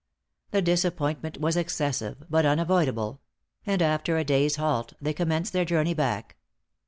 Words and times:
The 0.49 0.63
disappointment 0.63 1.39
was 1.39 1.55
excessive, 1.55 2.23
but 2.27 2.43
unavoidable; 2.43 3.21
and 3.67 3.83
after 3.83 4.17
a 4.17 4.23
day's 4.23 4.55
halt, 4.55 4.93
they 4.99 5.13
commenced 5.13 5.53
their 5.53 5.63
journey 5.63 5.93
back. 5.93 6.37